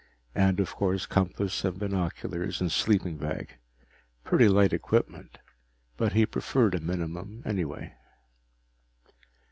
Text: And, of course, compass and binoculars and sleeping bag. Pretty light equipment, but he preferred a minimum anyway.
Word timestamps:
And, 0.33 0.59
of 0.59 0.75
course, 0.75 1.05
compass 1.05 1.63
and 1.63 1.77
binoculars 1.77 2.59
and 2.59 2.71
sleeping 2.71 3.17
bag. 3.17 3.57
Pretty 4.23 4.47
light 4.47 4.73
equipment, 4.73 5.37
but 5.95 6.13
he 6.13 6.25
preferred 6.25 6.73
a 6.73 6.79
minimum 6.79 7.43
anyway. 7.45 7.93